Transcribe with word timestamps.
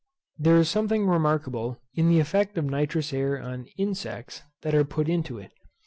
There 0.39 0.57
is 0.57 0.67
something 0.67 1.05
remarkable 1.05 1.79
in 1.93 2.07
the 2.09 2.19
effect 2.19 2.57
of 2.57 2.65
nitrous 2.65 3.13
air 3.13 3.39
on 3.39 3.67
insects 3.77 4.41
that 4.63 4.73
are 4.73 4.83
put 4.83 5.07
into 5.07 5.37
it. 5.37 5.51